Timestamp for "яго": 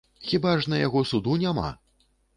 0.87-1.03